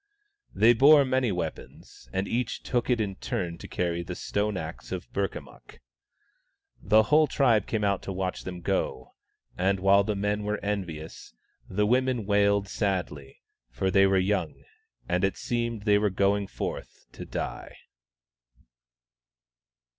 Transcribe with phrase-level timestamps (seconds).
[0.55, 4.91] They bore many weapons, and each took it in turn to carry the stone axe
[4.91, 5.77] of Burkamukk.
[6.81, 9.13] The whole tribe came out to watch them go,
[9.59, 11.35] and while the men were envious,
[11.69, 14.63] the women wailed sadly, for they were young,
[15.07, 17.75] and it seemed that they were going forth to die.